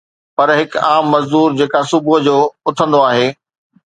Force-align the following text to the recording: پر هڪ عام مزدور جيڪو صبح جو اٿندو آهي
پر 0.35 0.47
هڪ 0.59 0.71
عام 0.87 1.05
مزدور 1.13 1.49
جيڪو 1.59 1.81
صبح 1.91 2.15
جو 2.29 2.37
اٿندو 2.69 2.99
آهي 3.11 3.27